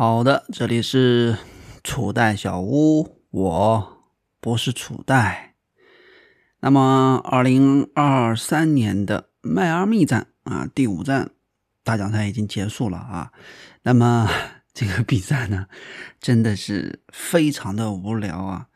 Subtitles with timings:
[0.00, 1.36] 好的，这里是
[1.82, 3.98] 楚代小屋，我
[4.40, 5.56] 不是楚代。
[6.60, 11.30] 那么，二零二三年的迈阿密站啊，第五站
[11.82, 13.32] 大奖赛已经结束了啊。
[13.82, 14.30] 那么
[14.72, 15.66] 这个比赛呢，
[16.20, 18.68] 真的是非常的无聊啊。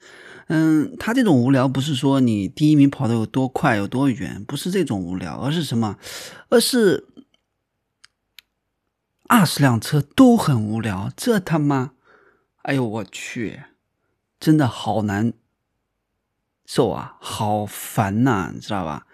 [0.48, 5.96] 嗯，他这种无聊不是说你第一名跑得有多快有多远，不是这种无聊，而是什么？
[6.48, 7.06] 而是。
[9.32, 11.92] 二十辆车都很无聊，这他妈，
[12.64, 13.62] 哎呦我去，
[14.38, 15.32] 真的好难
[16.66, 19.06] 受啊，好烦呐，你知道吧？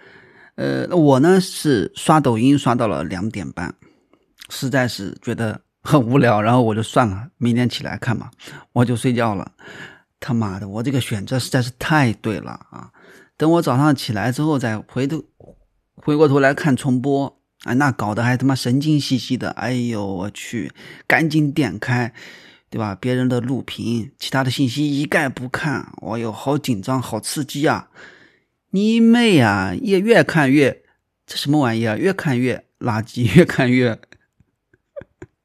[0.57, 3.73] 呃，我呢是刷抖音刷到了两点半，
[4.51, 8.29] 实在是觉得很无聊，然后我就算了，明天起来看嘛，
[8.73, 9.53] 我就睡觉了。
[10.19, 12.91] 他妈的，我这个选择实在是太对了啊！
[13.37, 15.23] 等我早上起来之后再回头
[15.95, 17.38] 回过头来看重播。
[17.69, 20.73] 啊，那搞得还他妈神经兮兮的，哎呦我去，
[21.07, 22.15] 赶紧点开，
[22.71, 22.97] 对吧？
[22.99, 27.91] 别人的录屏，其他的信息一概不看，我哟，好紧张，好刺激啊！
[28.71, 30.83] 你妹呀，越越看越
[31.27, 31.99] 这什么玩意儿？
[31.99, 33.99] 越看越垃圾，越看越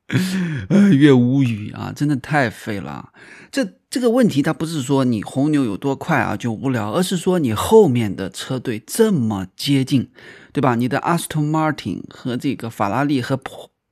[0.98, 1.92] 越无语啊！
[1.94, 3.12] 真的太废了。
[3.52, 10.10] 这这个问题，它不是说你红牛有多快啊就无聊，而是说你后面的车队这么接近。
[10.52, 10.74] 对吧？
[10.74, 13.40] 你的阿斯顿马丁和这个法拉利和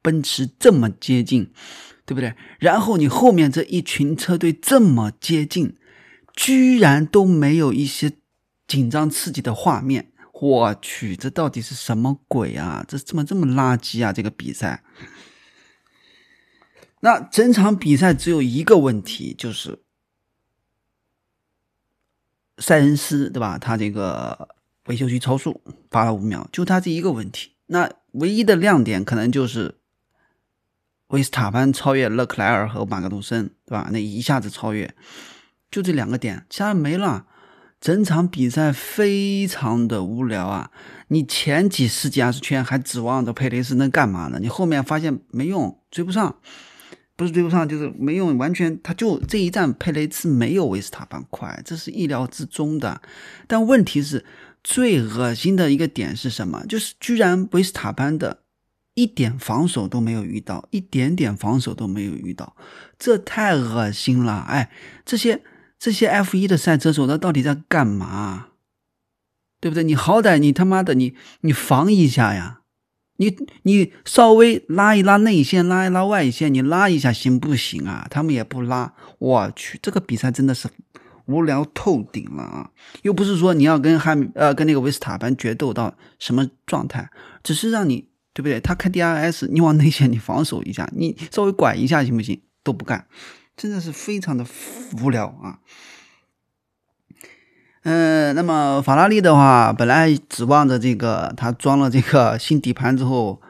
[0.02, 1.52] 奔驰这么接近，
[2.04, 2.34] 对不对？
[2.60, 5.76] 然后你后面这一群车队这么接近，
[6.36, 8.14] 居然都没有一些
[8.68, 12.84] 紧张刺激的画面，我去，这到底是什么鬼啊？
[12.88, 14.12] 这怎么这么垃圾啊？
[14.12, 14.84] 这个比赛，
[17.02, 19.80] 那整场比赛只有一个问题，就是
[22.62, 23.58] 塞恩斯，对吧？
[23.58, 24.48] 他这个。
[24.88, 27.52] 维修区超速罚了五秒，就他这一个问题。
[27.68, 29.76] 那唯一的亮点可能就是
[31.10, 33.90] 维斯塔潘超越勒克莱尔和马格努森，对吧？
[33.92, 34.94] 那一下子超越，
[35.70, 37.28] 就这两个点，其他没了。
[37.80, 40.72] 整场比赛非常的无聊啊！
[41.10, 44.40] 你前几十几二十圈还指望着佩雷斯能干嘛呢？
[44.42, 46.36] 你后面发现没用，追不上。
[47.22, 53.00] 不是追不上，就是没用，完全他就这一站佩雷兹没有维斯塔潘快，这是意料之中的。
[53.46, 54.26] 但问题是，
[54.64, 56.66] 最恶心的一个点是什么？
[56.66, 58.40] 就是居然维斯塔潘的
[58.96, 62.56] 一点防守都没有遇到，一点点防守都没有遇到，
[62.98, 64.44] 这太恶心了！
[64.50, 64.72] 哎，
[65.06, 65.44] 这些
[65.78, 68.48] 这些 F 一的赛车手他到底在干嘛？
[69.60, 69.84] 对不对？
[69.84, 72.61] 你好歹你他妈的你你防一下呀！
[73.22, 78.08] 你你稍微拉一拉内线，拉一拉外线，你拉一下行不行啊？
[78.10, 80.68] 他们也不拉，我去，这个比赛真的是
[81.28, 82.72] 无聊透顶了啊！
[83.04, 87.12] 又不是说你要跟汉呃跟那个维斯塔潘决斗到什么状态，
[87.44, 88.60] 只是让你对不对？
[88.60, 92.42] 他开 DRS，你往内线你防守一下，你稍微拐一下行不行？
[92.64, 93.06] 都不干，
[93.56, 94.44] 真的是非常的
[95.04, 95.60] 无聊啊！
[97.84, 103.42] 嗯，那么法拉利的话，本来指望着这个它装了这个新底盘之后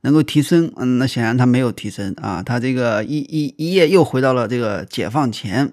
[0.00, 5.72] 能够提升，嗯，那显然它没有提升啊，它这个一一一夜又回到了这个解放前。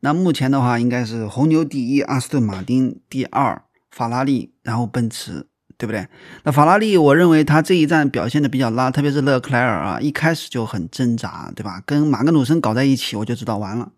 [0.00, 5.46] 那目前的话，应该是红牛第一，阿斯顿马丁第二，法拉利，然后奔驰，
[5.76, 6.08] 对不对？
[6.44, 11.82] 那法拉利，我认为它这一站表现的比较拉，特别是勒克莱尔啊，一开始就很挣扎，对吧？
[11.84, 13.92] 跟马格努森搞在一起，我就知道完了，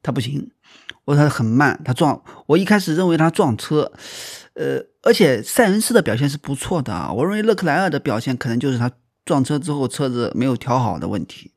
[0.00, 0.48] 他不行。
[1.10, 3.90] 我说他很慢，他撞我一开始认为他撞车，
[4.54, 7.12] 呃，而且塞恩斯的表现是不错的啊。
[7.12, 8.88] 我认为勒克莱尔的表现可能就是他
[9.24, 11.50] 撞车之后车子没有调好的问题，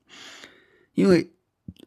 [0.95, 1.31] 因为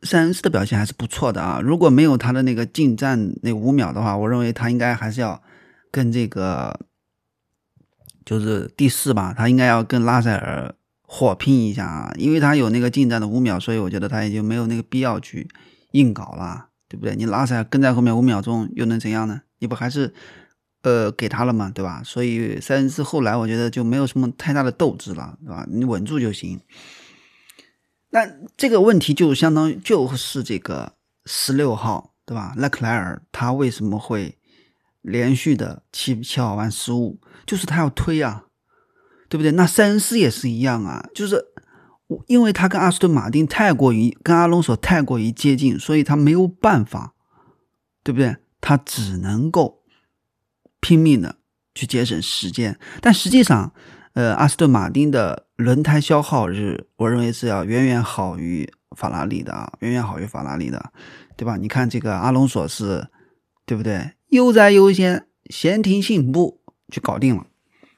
[0.05, 1.61] 塞恩斯的表现还是不错的啊。
[1.61, 5.43] 如果没有他的那个进站那五秒的话，我认为他应该还是要
[5.91, 6.79] 跟这个
[8.25, 10.73] 就是第四吧，他应该要跟拉塞尔
[11.03, 12.13] 火拼一下啊。
[12.17, 15.49] 因为他有那个进站的五秒，所以我觉得他也就没有那个必要去
[15.91, 16.66] 硬搞了。
[16.89, 17.17] 对不对？
[17.17, 19.43] 你拉塞尔跟在后面五秒钟又能怎样呢？
[19.59, 20.15] 你不还是
[20.83, 21.71] 呃给他了吗？
[21.75, 22.03] 对吧？
[22.05, 25.67] 所以塞恩斯后来我觉得就没有什么太大的斗志了，对吧？
[25.69, 26.61] 你稳住就行。
[28.11, 28.27] 那
[28.57, 30.95] 这个问题就相当于就是这个
[31.25, 32.55] 十六号，对吧？
[32.57, 34.39] 勒克莱尔他为什么会
[35.03, 37.21] 连续的七七号弯失误？
[37.45, 38.45] 就是他要推啊，
[39.29, 39.53] 对不对？
[39.53, 41.45] 那塞恩斯也是一样啊，就是。
[42.27, 47.15] 因为他跟阿斯顿马丁太过于跟阿隆索太过于接近，所以他没有办法，
[48.05, 48.37] 对不对？
[48.61, 49.83] 他只能够
[50.81, 51.37] 拼命的
[51.75, 52.79] 去节省时间。
[53.01, 53.73] 但实际上，
[54.15, 60.93] 呃，阿斯顿马丁的轮胎消耗日，我认为是要远远好于法拉利的啊，远远好于法拉利的，
[61.37, 61.57] 对吧？
[61.57, 63.09] 你看这个阿隆索是，
[63.65, 64.13] 对不对？
[64.29, 67.47] 悠哉悠闲，闲庭信步就搞定了。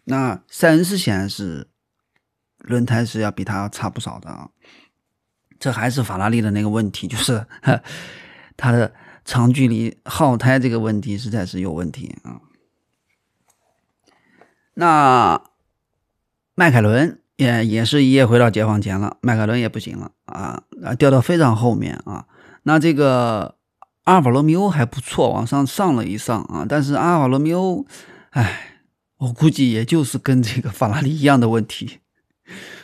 [0.04, 1.68] 那塞恩斯显然是。
[2.68, 4.48] 轮胎是要比它差不少的啊，
[5.58, 7.44] 这还是法拉利的那个问题，就是
[8.56, 8.92] 它的
[9.24, 12.40] 长距离耗胎这个问题实在是有问题啊。
[14.74, 15.42] 那
[16.54, 22.26] 迈凯伦也也是一夜回到解放前了，迈凯伦也不行了啊啊，掉到非常后面啊。
[22.62, 23.56] 那这个
[24.04, 27.86] 阿尔法罗密欧还不错，往上上了一上啊，但是阿尔法罗密欧，
[28.30, 28.82] 哎，
[29.18, 32.00] 我估计也就是跟这个法拉利一样的问题。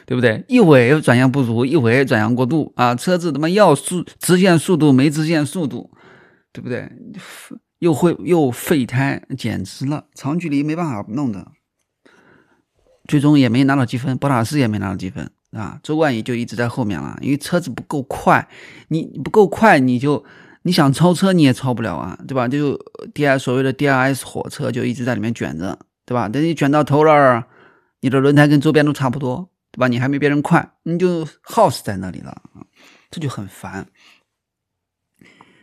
[0.07, 0.45] 对不对？
[0.49, 2.95] 一会转向不足，一会转向过度啊！
[2.95, 5.91] 车子他妈要速直线速度没直线速度，
[6.53, 6.91] 对不对？
[7.79, 10.05] 又会又废胎，简直了！
[10.15, 11.49] 长距离没办法弄的，
[13.07, 15.79] 最终也没拿到积分，博塔斯也没拿到积分啊！
[15.83, 18.49] 周冠宇就一直在后面了，因为车子不够快，
[18.89, 20.25] 你不够快，你就
[20.63, 22.49] 你想超车你也超不了啊，对吧？
[22.49, 22.79] 就
[23.13, 26.29] D I 所谓的 D R S 火车就一直在里面卷着，对吧？
[26.29, 27.47] 等你卷到头了，
[28.01, 29.51] 你的轮胎跟周边都差不多。
[29.75, 29.89] 对吧？
[29.89, 32.43] 你还没别人快，你就耗死在那里了，
[33.11, 33.89] 这就很烦。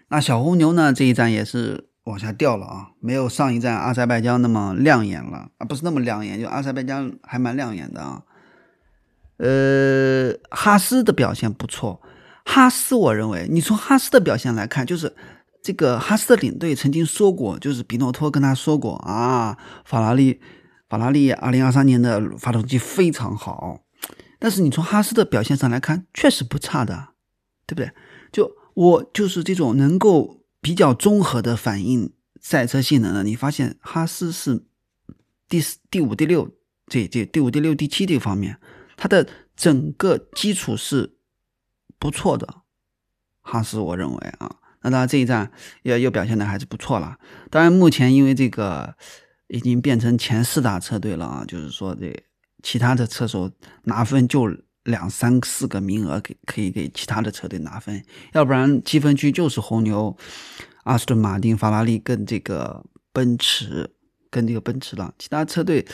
[0.10, 0.92] 那小红牛呢？
[0.92, 8.24] 这一站也是往下掉了啊，没有上一站阿塞拜疆那么亮眼了啊，不是那么亮眼，就阿塞拜疆还蛮亮眼的啊。
[9.38, 12.02] 呃，哈斯的表现不错，
[12.44, 15.16] 哈斯我认为，你从哈斯的表现来看，就是
[15.64, 20.42] 这个哈斯的领队曾经说过，就是比诺托跟他说过啊，法拉利，
[20.90, 23.80] 法拉利二零二三年的发动机非常好。
[24.44, 27.10] 但是你从哈斯的表现上来看，确实不差的，
[27.68, 27.92] 对不对？
[28.32, 34.64] 就我就是这种能够比较综合的反映赛车性能的，你发现哈斯是
[35.48, 36.50] 第四、第五、第六
[36.88, 38.58] 这这第五、第六、第七这方面，
[38.98, 41.18] 它的整个基础是
[42.00, 42.64] 不错的。
[43.42, 45.52] 哈斯我认为啊，那当然这一站
[45.84, 47.20] 也又表现的还是不错了。
[47.52, 48.96] 当然目前因为这个
[49.50, 52.12] 已经变成前四大车队了啊，就是说这。
[52.64, 53.52] 其他的车手
[53.84, 54.50] 拿分就
[54.84, 58.04] 两三四个名额给可以给其他的车队拿分，
[58.34, 60.18] 要不然积分区就是红牛、
[60.86, 63.92] 阿斯顿马丁、法拉利跟这个奔驰
[64.32, 65.86] 跟这个奔驰了，其他车队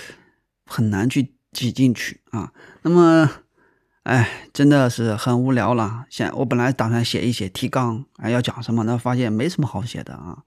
[0.66, 2.54] 很难去挤进去啊。
[2.84, 3.30] 那么，
[4.04, 6.06] 哎，真的是很无聊了。
[6.10, 8.98] 现我本来打算写一写提纲，哎，要讲什么呢？
[8.98, 10.44] 发现没什么好写的啊。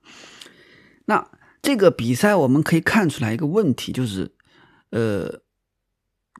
[1.05, 1.27] 那
[1.61, 4.31] 这个比赛我们可以看出来一个问题，就是
[4.89, 5.43] 呃。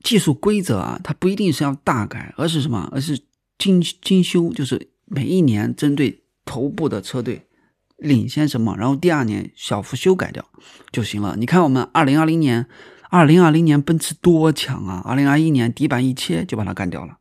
[0.04, 2.90] 技术规则啊，它不一定是要大改，而是什么？
[2.92, 3.20] 而是
[3.58, 7.48] 精精修，就是每一年针对头部的车队
[7.98, 10.44] 领先什么，然后第二年小幅修改掉
[10.92, 11.36] 就行了。
[11.38, 12.66] 你看我们二零二零年，
[13.10, 15.02] 二零二零年奔驰多强啊！
[15.06, 17.18] 二零二一年底板一切就把它干掉了，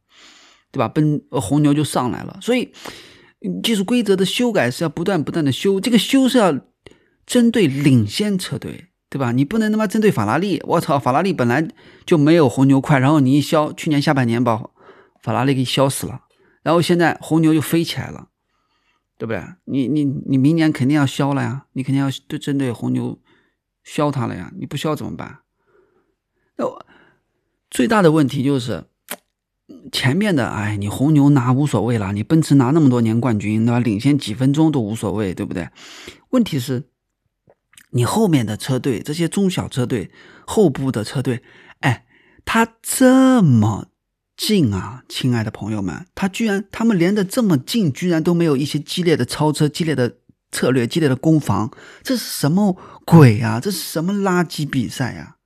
[0.73, 0.89] 对吧？
[0.89, 2.39] 奔红牛就上来了。
[2.41, 2.73] 所以
[3.63, 6.59] 技术规则的修改是要不断不断的修，这个修是要
[7.27, 8.90] 针对领先车队。
[9.11, 9.33] 对吧？
[9.33, 10.97] 你不能他妈针对法拉利，我操！
[10.97, 11.69] 法拉利本来
[12.07, 14.57] 就没有红牛快，然后你一削，去年下半年把
[15.21, 16.21] 法拉利给削死了，
[16.63, 18.29] 然后现在红牛就飞起来了，
[19.19, 19.43] 对不对？
[19.65, 23.19] 你你你明年肯定要削了呀，你肯定要对针对红牛
[23.83, 25.41] 削它了呀，你不削怎么办？
[26.57, 26.87] 那我
[27.69, 28.85] 最大的问题就是
[29.91, 33.81] 前面的，哎，你红牛拿无所谓了，你奔驰拿那么多年冠军，对吧？
[33.81, 35.69] 领先几分钟都无所谓，对不对？
[36.29, 36.85] 问题是。
[37.91, 40.11] 你后面的车队，这些中小车队
[40.47, 41.43] 后部的车队，
[41.81, 42.07] 哎，
[42.45, 43.89] 他这么
[44.37, 50.17] 近啊，亲爱的朋友们，他居然他们连的这么近，居然都没有一些激烈的超车、激烈的
[50.51, 51.71] 策略、激烈的攻防，
[52.03, 53.61] 这是什么鬼啊？
[53.61, 55.37] 这是什么垃圾比赛呀？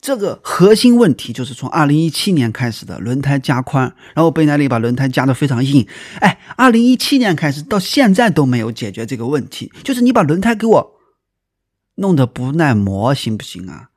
[0.00, 5.86] 这个核心问题就是从二零一七年开始的轮胎加宽，然后贝耐利把轮胎加的非常硬。
[6.20, 10.92] 哎，二零一七年开始到现在都没有解决这个问题，就是你把轮胎给我
[11.96, 13.90] 弄得不耐磨，行不行啊？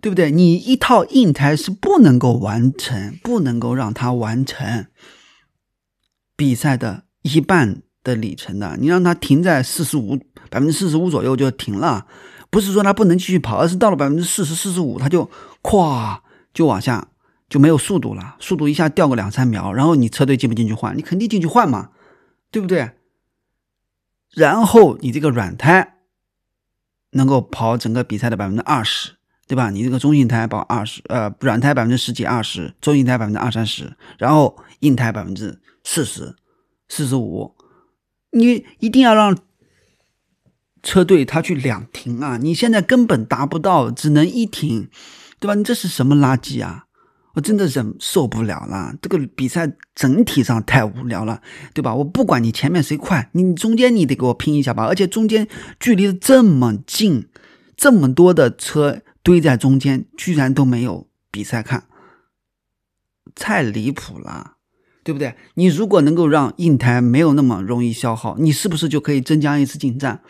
[0.00, 0.30] 对不对？
[0.30, 4.86] 你一套硬胎是不能够完成，不能够让它完成
[6.36, 8.76] 比赛的一半的里程的。
[8.78, 10.16] 你让它停在四十五
[10.48, 12.06] 百分之四十五左右就停了。
[12.50, 15.28] 不是说他不能继续跑，而是到了百分之四十四十五，他就
[15.62, 16.20] 咵
[16.54, 17.08] 就往下
[17.48, 20.96] 就没有速度了，速度一下掉个两三秒，然后你车队进不进去换？
[20.96, 21.90] 你肯定进去换嘛，
[22.50, 22.92] 对不对？
[24.32, 25.98] 然后你这个软胎
[27.10, 29.68] 能够跑整个比赛的百分之二十，对吧？
[29.68, 36.34] 你这个中性胎跑二十，呃，软胎百分之十几二十，中性胎百分之二三十，然后硬胎百分之四十
[36.88, 37.54] 四十五，
[38.30, 39.36] 你一定要让。
[40.82, 42.36] 车队他去两停啊！
[42.36, 44.88] 你现在根本达不到，只能一停，
[45.38, 45.54] 对吧？
[45.54, 46.86] 你这是什么垃圾啊！
[47.34, 48.94] 我真的忍受不了了。
[49.00, 51.40] 这个比赛整体上太无聊了，
[51.72, 51.94] 对吧？
[51.94, 54.84] 我不管你前面谁快，你中间你得给我拼一下吧。
[54.86, 55.46] 而且中间
[55.78, 57.28] 距离这么近，
[57.76, 61.84] 这么多的车堆在中间，居然都没有比赛看，
[63.34, 64.54] 太离谱了。
[65.04, 65.34] 对不对？
[65.54, 70.20] 你如果能够让硬胎没有那么容易消耗，你是不是就可以增加一次进站？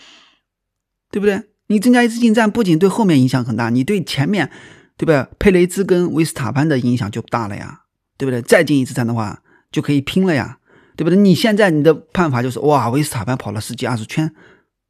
[1.10, 1.42] 对不对？
[1.70, 4.50] 你增加一次进站，不仅对后面影响很大，你对前面，
[4.96, 5.28] 对吧？
[5.38, 7.82] 佩雷兹跟维斯塔潘的影响就大了呀，
[8.16, 8.40] 对不对？
[8.40, 10.58] 再进一次站的话，就可以拼了呀，
[10.96, 11.16] 对不对？
[11.16, 14.34] 你现在你的判法就是哇，维斯塔潘跑了十几二十圈，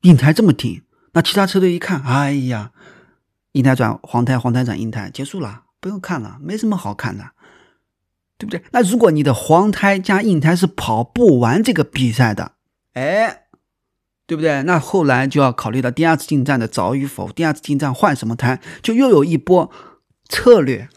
[0.03, 0.81] 硬胎这么挺，
[1.15, 2.71] 那其他车队一看，哎呀，
[3.53, 7.25] 硬胎转黄胎，黄胎转硬胎，结束了，不用看了，没什么好看的，
[8.39, 8.63] 对不对？
[8.71, 12.53] 那如果你的黄胎加硬胎是跑不完这个比赛的，
[12.95, 13.47] 哎。
[14.29, 14.63] 对不对？
[14.65, 19.71] 那后来就要考虑到第二次进站的早与否，第二次进站换什么胎，就又有一波
[20.29, 20.91] 策略。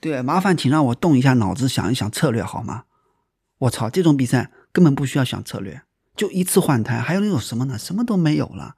[0.00, 2.84] 对，麻烦请让我动一下脑子想一想策略好吗？
[3.58, 5.82] 我操，这种比赛根本不需要想策略，
[6.14, 7.76] 就一次换胎，还有那种什么呢？
[7.76, 8.76] 什么都没有了，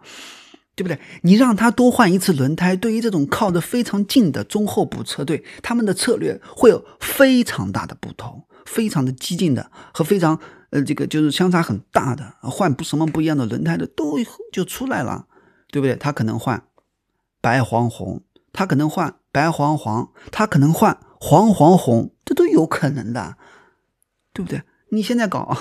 [0.74, 0.98] 对不对？
[1.20, 10.38] 你让他多换一次轮胎，对于这种靠得非常近的中后补车队，他们的策略会有非常大的不同，非常的激进的和非常。
[10.70, 14.16] 呃，这个就是相差很大的，换不什么不一样的轮胎的都
[14.52, 15.26] 就出来了，
[15.72, 15.96] 对不对？
[15.96, 16.62] 他可能换
[17.40, 23.36] 白黄红，他可能换白黄黄，他可能换黄黄红，这都有可能的，
[24.32, 24.62] 对不对？
[24.92, 25.56] 你现在搞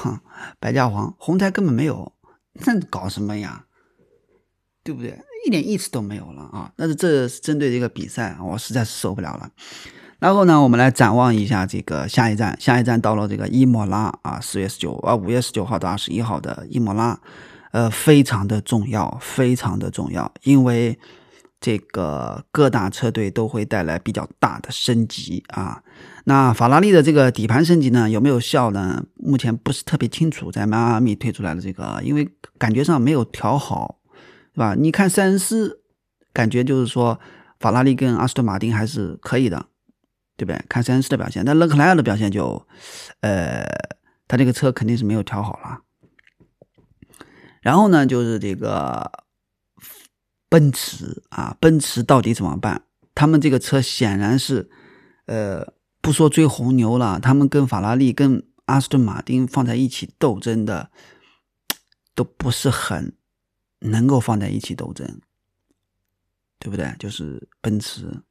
[0.60, 2.14] 白加黄，红胎根本没有，
[2.54, 3.66] 那搞什么呀？
[4.84, 5.20] 对不对？
[5.48, 6.72] 一点意思都没有了啊！
[6.76, 9.50] 但是这是针对这个比赛，我实在是受不了了。
[10.20, 17.18] 然后呢，我们来展望一下这个下一站，下一站到了这个伊莫拉啊，四月十九啊，五月十九号到二十一号的伊莫拉，
[17.72, 21.00] 呃，非常的重要，非常的重要，因为
[21.62, 25.82] 这个各大车队都会带来比较大的升级啊。
[26.26, 29.04] 那法拉利的这个底盘升级呢，有没有效呢？
[29.16, 34.00] 目前不是特别清楚，在迈阿密推出来的这个，因为感觉上没有调好，
[34.54, 34.76] 对吧？
[34.78, 35.80] 你看塞恩斯，
[36.34, 37.18] 感觉就是说
[37.62, 39.66] 法拉利跟阿斯顿马丁还是可以的。
[40.40, 40.66] 对不对？
[40.70, 42.66] 看塞恩斯的表现，但勒克莱尔的表现就，
[43.20, 43.68] 呃，
[44.26, 45.82] 他这个车肯定是没有调好了。
[47.62, 49.12] 然后呢，就是这个
[50.48, 52.84] 奔驰啊，奔驰到底怎么办？
[53.14, 54.70] 他们这个车显然是，
[55.26, 60.90] 呃，不说追红牛了，他们跟法拉利、跟阿斯顿马丁放在一起斗争的，
[62.16, 63.14] 都不是很
[63.80, 65.20] 能够放在一起斗争，
[66.60, 66.96] 对不对？
[66.98, 68.24] 就是奔驰。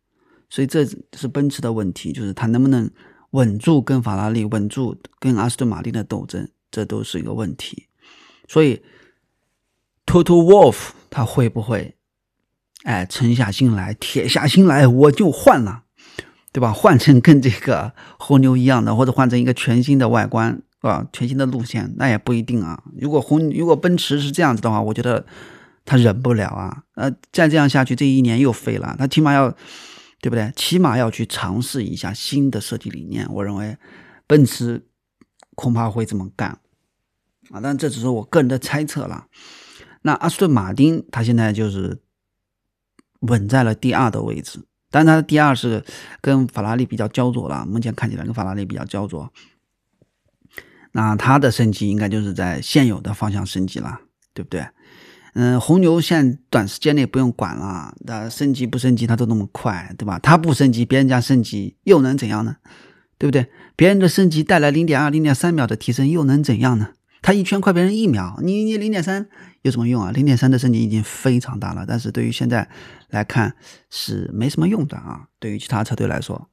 [0.50, 2.90] 所以这是奔驰的问题，就是它能不能
[3.32, 7.86] 稳住跟法拉利、稳住跟阿斯顿马丁的斗争，这都是一个问题。
[8.48, 8.82] 所以
[10.06, 10.76] ，Toto Wolf
[11.10, 11.96] 他会不会，
[12.84, 15.82] 哎，沉下心来、铁下心来，我就换了，
[16.50, 16.72] 对吧？
[16.72, 22.82] 换成跟这个红牛一样的，或者换成一个全新的外观，啊，全新的路线，那也不一定啊。
[22.98, 25.26] 如果红，如果奔驰是这样子的话，我觉得
[25.84, 26.84] 他忍不了啊。
[26.94, 28.96] 呃，再这样下去，这一年又废了。
[28.98, 29.54] 他起码要。
[30.20, 30.52] 对不对？
[30.56, 33.26] 起码要去尝试一下新的设计理念。
[33.32, 33.76] 我认为，
[34.26, 34.86] 奔驰
[35.54, 36.58] 恐怕会这么干
[37.50, 39.26] 啊，但这只是我个人的猜测了。
[40.02, 42.00] 那阿斯顿马丁，他现在就是
[43.20, 45.84] 稳在了第二的位置，但他的第二是
[46.20, 47.66] 跟法拉利比较焦灼了。
[47.66, 49.32] 目前看起来跟法拉利比较焦灼，
[50.92, 54.00] 那它的升级应该就是在现有的方向升级了，
[54.32, 54.66] 对不对？
[55.34, 60.18] 嗯，红牛现在短时间内不用管了，那升级不升级它都那么快，对吧？
[60.18, 62.56] 它不升级，别人家升级又能怎样呢？
[63.18, 63.48] 对不对？
[63.76, 66.90] 别人的升级带来零点二、零点三秒的提升又能怎样呢？
[67.20, 69.28] 它一圈快别人一秒，你你零点三
[69.62, 70.12] 有什么用啊？
[70.12, 72.68] 零点三的升级已经非常大了，但是对于现在
[73.10, 73.54] 来看
[73.90, 75.26] 是没什么用的啊。
[75.40, 76.48] 对于其他车队来说，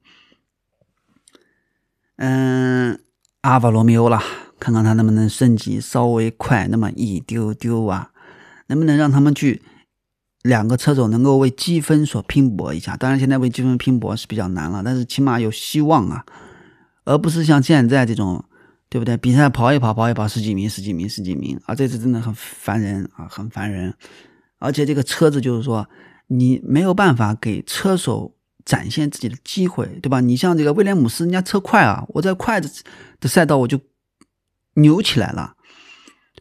[2.17, 2.99] 嗯，
[3.41, 4.19] 阿法罗密欧了，
[4.59, 8.11] 看看它能不能升级稍微快那么一丢丢啊？
[8.67, 9.61] 能不能让他们去
[10.43, 12.95] 两个车手能够为积分所拼搏一下？
[12.95, 16.25] 当然，现在为积分拼搏是比较难了，但是起码有希望啊，
[17.03, 18.43] 而不是像现在这种，
[18.89, 19.17] 对不对？
[19.17, 21.73] 比赛跑一跑，跑一跑，十几名，十几名，十几名啊！
[21.73, 23.93] 这次真的很烦人啊，很烦人。
[24.59, 25.87] 而且这个车子就是说，
[26.27, 30.21] 你没有办法给车手展现自己的机会，对吧？
[30.21, 32.69] 你像这个威廉姆斯，人家车快啊，我在快的
[33.19, 33.79] 的赛道我就
[34.75, 35.54] 扭起来了。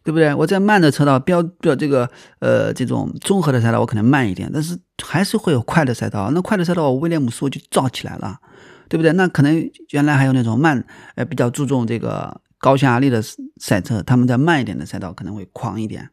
[0.05, 0.31] 对不对？
[0.35, 2.07] 我在慢的车道标标这个
[2.37, 6.29] 呃这种综合的赛道，我可能慢一点，但是还是会有快的赛道。
[6.29, 8.39] 那快的赛道，我威廉姆斯我就造起来了，
[8.87, 9.11] 对不对？
[9.13, 10.85] 那可能原来还有那种慢
[11.15, 13.19] 呃比较注重这个高下压力的
[13.59, 16.07] 赛车，他们在慢一点的赛道可能会狂一点。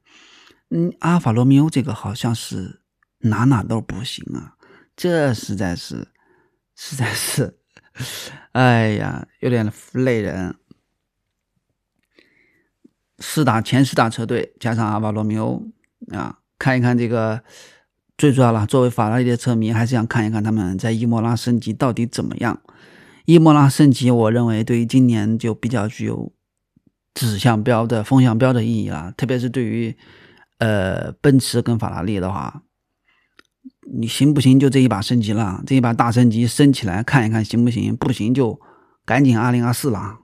[0.71, 2.81] 嗯，阿尔法罗密欧这个好像是
[3.19, 4.55] 哪哪都不行啊，
[4.97, 6.09] 这实在是
[6.77, 7.55] 实在是，
[8.53, 10.55] 哎呀，有点累人。
[13.23, 15.63] 四大前四大车队加上阿巴罗密欧
[16.13, 17.43] 啊，看一看这个
[18.19, 18.67] 最主要了。
[18.67, 22.61] 作为法拉利的车迷，还是想看一看他们在伊莫拉升级到底怎么样。
[23.25, 26.33] 伊莫拉升级，我认为对于今年就比较具有
[27.15, 29.97] 指向标的风向标的意义了，特别是对于
[30.59, 32.63] 呃奔驰跟法拉利的话，
[33.97, 38.61] 你行不行就这一把升级了，这一把大升级升起来看一看行不行，不行就
[39.05, 40.19] 赶紧二零二四了，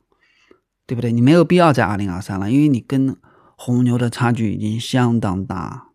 [0.89, 1.13] 对不对？
[1.13, 3.17] 你没有必要在二零二三了，因为你跟
[3.55, 5.91] 红牛的差距已经相当大，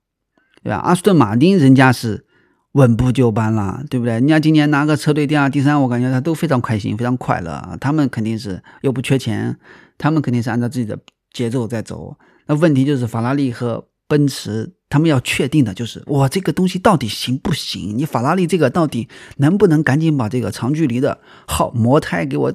[0.63, 0.77] 对吧？
[0.77, 2.25] 阿斯顿马丁人家是。
[2.73, 4.13] 稳步就班了，对不对？
[4.13, 7.77] 人家今年拿个车队第二、第三，我感觉他都非常开心，非常快乐。
[7.79, 9.55] 他们肯定是又不缺钱，
[10.00, 10.97] 他们肯定是按照自己的
[11.31, 12.17] 节奏在走。
[12.47, 17.95] 那问题就是法拉利和奔驰，他们要确定的就是，我这个东西到底行不行？
[17.95, 19.07] 你法拉利这个到底
[19.38, 22.53] 能不能赶紧把这个长距离的好模胎给我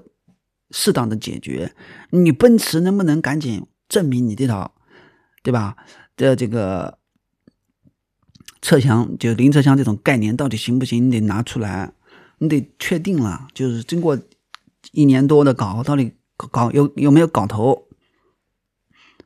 [0.70, 1.74] 适当的解决？
[2.10, 4.74] 你奔驰能不能赶紧证明你这套，
[5.42, 5.76] 对吧？
[6.16, 6.98] 的这个。
[8.60, 11.06] 车厢就零车厢这种概念到底行不行？
[11.06, 11.92] 你得拿出来，
[12.38, 13.46] 你得确定了。
[13.54, 14.18] 就是经过
[14.90, 17.86] 一年多的搞，到底搞有有没有搞头？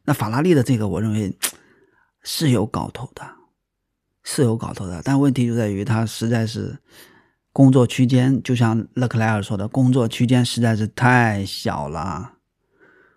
[0.05, 1.35] 那法拉利的这个，我认为
[2.23, 3.23] 是有搞头的，
[4.23, 5.01] 是有搞头的。
[5.03, 6.79] 但问题就在于它实在是
[7.53, 12.33] 工作区间，就像勒克莱尔说的，工作区间实在是太小了。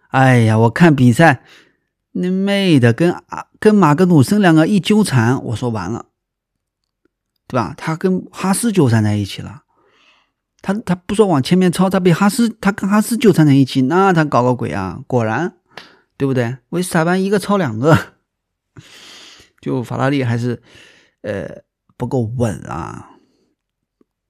[0.09, 1.43] 哎呀，我看比赛。
[2.17, 6.05] 你妹的，跟啊跟马格努森两个一纠缠，我说完了，
[7.45, 7.73] 对吧？
[7.77, 9.63] 他跟哈斯纠缠在一起了，
[10.61, 15.01] 他他不说往前面超，他被哈斯他跟哈斯纠缠在一起，那他搞个鬼啊！
[15.07, 15.57] 果然，
[16.15, 16.55] 对不对？
[16.69, 17.97] 维斯塔潘一个超两个，
[19.59, 20.63] 就法拉利还是
[21.21, 21.63] 呃
[21.97, 23.09] 不够稳啊，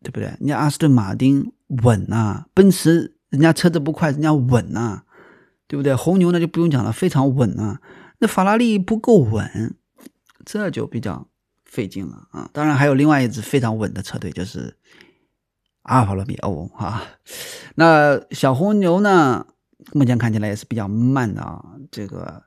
[0.06, 0.28] 对不对？
[0.40, 1.52] 人家阿斯顿马丁
[1.84, 5.02] 稳啊，奔驰人家车子不快，人家稳啊。
[5.68, 5.96] 对不对？
[5.96, 7.82] 红牛那就不用讲了，非常稳啊。
[8.20, 9.76] 那法拉利不够稳，
[10.46, 11.28] 这就比较
[11.66, 12.48] 费劲了啊。
[12.54, 14.78] 当然还有另外一支非常稳的车队，就是
[15.82, 17.02] 阿尔法罗密欧哈。
[17.74, 19.48] 那小红牛呢，
[19.94, 21.66] 目前看起来也是比较慢的啊。
[21.90, 22.44] 这个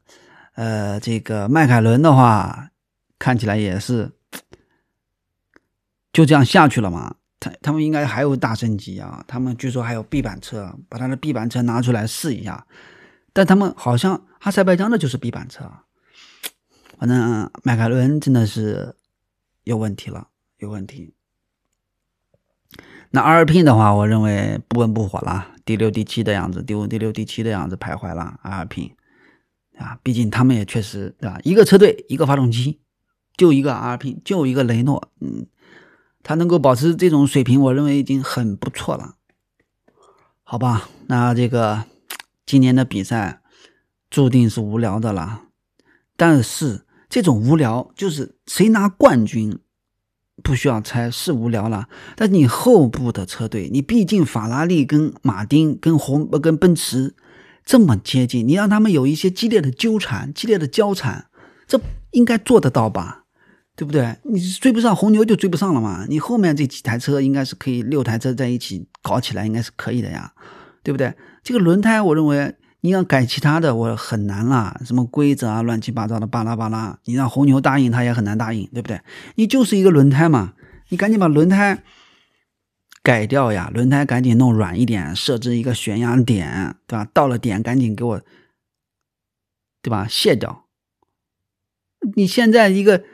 [0.55, 2.71] 呃，这个迈凯伦的话，
[3.19, 4.13] 看起来也是
[6.13, 7.17] 就这样下去了嘛。
[7.41, 9.25] 他他们应该还有大升级啊。
[9.27, 12.67] 他们据说还有 B 版车，把他的 B 版车拿出来试一下。
[13.33, 15.71] 但他们好像阿塞拜疆的就是 B 版车，
[16.99, 18.97] 反正迈凯伦真的是
[19.63, 21.15] 有问题了，有问题。
[23.11, 28.39] 那 R P 的话，我认为不温不火了，第六、第七的样子，第五、第六、第七的样子徘徊了。
[28.43, 28.95] R P
[29.79, 31.39] 啊，毕竟他们也确实对吧？
[31.45, 32.81] 一个车队，一个发动机，
[33.37, 35.47] 就一个 R P，就一个雷诺，嗯，
[36.29, 39.15] 他能够保持这种水平，我认为已经很不错了。
[40.43, 41.85] 好吧，那这个。
[42.45, 43.41] 今年的比赛
[44.11, 45.43] 注定是无聊的了，
[46.17, 49.59] 但是这种无聊就是谁拿冠军
[50.43, 51.89] 不需要猜是无聊了。
[52.17, 57.15] 但你后部的车队，你毕竟法拉利跟马丁跟红跟奔驰
[57.65, 61.27] 这么接近，你让他们有一些激烈的纠缠、激烈的交缠，
[61.67, 61.79] 这
[62.13, 63.25] 应该做得到吧？
[63.79, 64.17] 对不对？
[64.25, 66.05] 你追不上红牛就追不上了嘛。
[66.09, 70.33] 你后面这几台车应该是可以六台车在一起搞起来，应该是可以的呀。
[70.83, 71.15] 对不对？
[71.45, 74.81] 这个轮胎，我认为你要改其他的，我很难了。
[74.85, 79.01] 什么规则啊，乱七八糟的，巴拉巴拉，你让红牛答应，他也很难答应，对不对？
[79.37, 80.55] 你就是一个轮胎嘛，
[80.89, 81.85] 你赶紧把轮胎
[83.03, 87.07] 改掉呀，轮胎赶紧弄软一点，设置一个悬崖点，对吧？
[87.13, 88.21] 到了点赶紧给我，
[89.83, 90.07] 对吧？
[90.09, 90.65] 卸掉。
[92.17, 93.05] 你现在一个，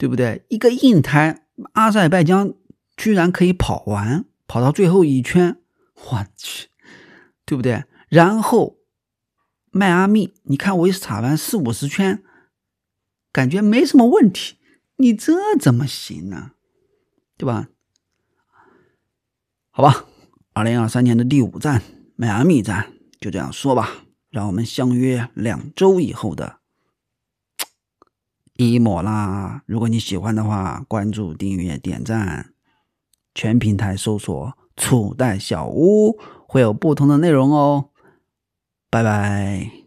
[0.00, 0.46] 对不对？
[0.48, 2.54] 一个硬胎，阿塞拜疆
[2.96, 5.58] 居然可以跑完，跑到最后一圈，
[5.94, 6.68] 我去！
[7.44, 7.84] 对不对？
[8.08, 8.78] 然后
[9.70, 12.22] 迈阿密，你看维斯塔潘四五十圈，
[13.30, 14.56] 感觉没什么问题，
[14.96, 16.52] 你这怎么行呢？
[17.36, 17.68] 对吧？
[19.70, 20.06] 好吧，
[20.54, 21.82] 二零二三年的第五站
[22.16, 26.59] 迈阿密站就这样说吧，让我们相约两周以后的
[28.68, 29.62] 一抹啦。
[29.66, 32.52] 如果你喜欢的话，关注、订阅、点赞，
[33.34, 36.18] 全平台搜索“楚代小屋”。
[36.48, 37.90] 会有不同的内容哦，
[38.90, 39.79] 拜拜。